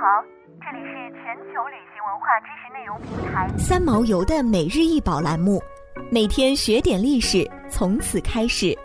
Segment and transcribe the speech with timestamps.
[0.00, 0.22] 好，
[0.60, 5.60] 这里是全球旅行文化知识内容平台三毛游的每日一宝栏目，
[6.08, 8.78] 每天学点历史，从此开始。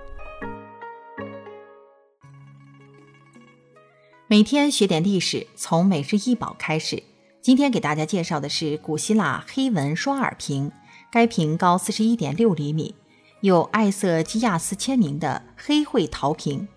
[4.25, 7.03] 每天学点历史，从每日一宝开始。
[7.41, 10.71] 今天给大家介绍的是古希腊黑纹双耳瓶，
[11.11, 12.95] 该瓶高四十一点六厘米，
[13.41, 16.67] 有艾瑟基亚斯签名的黑绘陶瓶，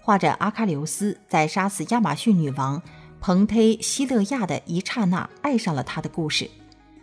[0.00, 2.80] 画着阿喀琉斯在杀死亚马逊女王
[3.26, 6.50] 蓬忒希勒亚的一刹那爱上了他的故事。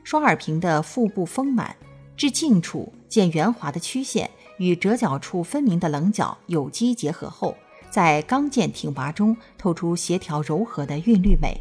[0.03, 1.75] 双耳瓶的腹部丰满，
[2.15, 7.57] 至近处见圆滑的曲线与折角处分明的棱角有机结合后。
[7.89, 11.59] 在刚健挺拔中透出协调柔和的韵律美。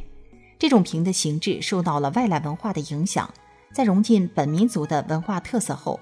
[0.58, 3.32] 这种瓶的形制受到了外来文化的影响，
[3.72, 5.98] 在融进本民族的文化特色后，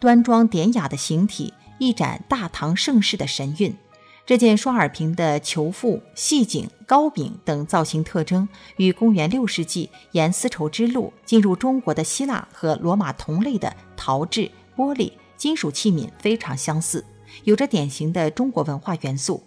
[0.00, 3.76] 端庄典雅的形体一展大唐盛世的神韵。
[4.26, 17.04] 这件双耳瓶的球腹、细颈、高柄等造型特征，与公元六世纪沿丝绸之路进入中国的希腊和罗马同类的陶制、玻璃、金属器皿非常相似，
[17.44, 19.44] 有着典型的中国文化元素。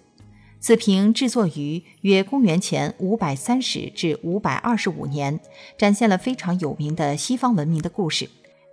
[0.61, 5.41] 此瓶制作于约公元前五百三十至五百二十五年，
[5.77, 8.29] 展现了非常有名的西方文明的故事，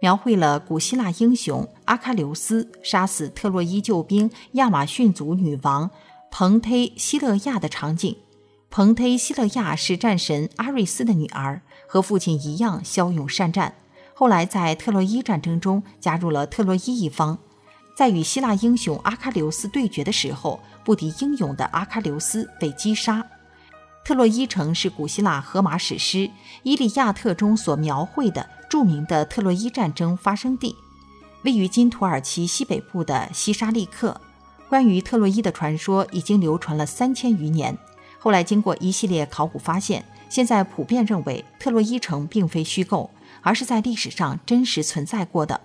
[0.06, 5.90] 描绘了古希腊英雄阿喀琉斯杀死特洛伊救兵亚马逊族女王
[6.30, 8.16] 蓬忒希勒亚的场景。
[8.70, 13.74] 蓬忒希勒亚是战神阿瑞斯的女儿，和父亲一样骁勇善战，
[14.14, 17.36] 后来在特洛伊战争中加入了特洛伊一方。
[17.96, 23.26] 在与希腊英雄阿喀琉斯对决的时候，不敌英勇的阿喀琉斯被击杀。
[24.06, 26.18] 特洛伊城是古希腊荷马史诗
[26.62, 30.76] 《伊利亚特》中所描绘的著名的特洛伊战争发生地，
[31.42, 34.20] 位于今土耳其西北部的西沙利克。
[34.68, 37.76] 关于特洛伊的传说已经流传了三千余年。
[38.20, 43.10] 后来经过一系列考古发现，现在普遍认为特洛伊城并非虚构，
[43.42, 45.60] 而是在历史上真实存在过的。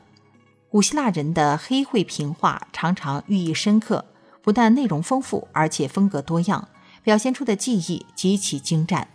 [0.67, 4.03] 古希腊人的黑绘瓶画常常寓意深刻，
[4.41, 6.67] 不但内容丰富，而且风格多样，
[7.03, 9.07] 表现出的技艺极其精湛。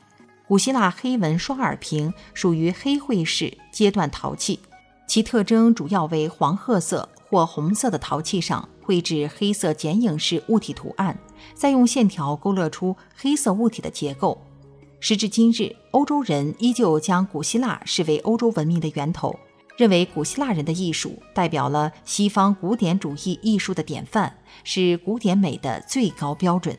[0.49, 4.61] 古希腊黑纹双耳瓶属于黑绘式阶段陶器，
[5.09, 11.19] 其特征主要为黄褐色或红色的陶器上绘制黑色剪影式物体图案，
[11.55, 14.41] 再用线条勾勒出黑色物体的结构。
[15.01, 19.37] 时至今日，欧洲人依旧将古希腊视为欧洲文明的源头。
[19.77, 26.79] 认为古希腊人的艺术代表了西方古典主义艺术的典范，是古典美的最高标准。